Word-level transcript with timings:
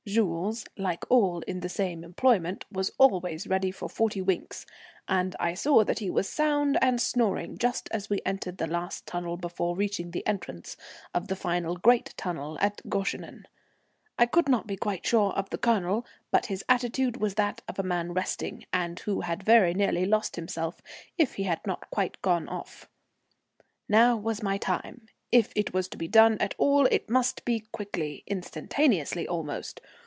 Jules, 0.07 0.65
like 0.75 1.03
all 1.11 1.41
in 1.41 1.59
the 1.59 1.69
same 1.69 2.03
employment, 2.03 2.65
was 2.71 2.91
always 2.97 3.45
ready 3.45 3.69
for 3.69 3.87
forty 3.87 4.19
winks, 4.19 4.65
and 5.07 5.35
I 5.39 5.53
saw 5.53 5.83
that 5.83 5.99
he 5.99 6.09
was 6.09 6.27
sound 6.27 6.75
and 6.81 6.99
snoring 6.99 7.55
just 7.59 7.87
as 7.91 8.09
we 8.09 8.19
entered 8.25 8.57
the 8.57 8.65
last 8.65 9.05
tunnel 9.05 9.37
before 9.37 9.75
reaching 9.75 10.09
the 10.09 10.25
entrance 10.25 10.75
of 11.13 11.27
the 11.27 11.35
final 11.35 11.77
great 11.77 12.15
tunnel 12.17 12.57
at 12.59 12.81
Goeschenen. 12.89 13.45
I 14.17 14.25
could 14.25 14.49
not 14.49 14.65
be 14.65 14.75
quite 14.75 15.05
sure 15.05 15.33
of 15.33 15.51
the 15.51 15.59
Colonel, 15.59 16.07
but 16.31 16.47
his 16.47 16.65
attitude 16.67 17.17
was 17.17 17.35
that 17.35 17.61
of 17.67 17.77
a 17.77 17.83
man 17.83 18.11
resting, 18.13 18.65
and 18.73 18.97
who 19.01 19.21
had 19.21 19.43
very 19.43 19.75
nearly 19.75 20.05
lost 20.07 20.35
himself, 20.35 20.81
if 21.19 21.35
he 21.35 21.43
had 21.43 21.61
not 21.67 21.91
quite 21.91 22.19
gone 22.23 22.49
off. 22.49 22.89
Now 23.87 24.17
was 24.17 24.41
my 24.41 24.57
time. 24.57 25.05
If 25.31 25.53
it 25.55 25.71
was 25.73 25.87
to 25.89 25.97
be 25.97 26.09
done 26.09 26.37
at 26.41 26.55
all 26.57 26.87
it 26.87 27.09
must 27.09 27.45
be 27.45 27.61
quickly, 27.71 28.25
instantaneously 28.27 29.25
almost. 29.29 29.79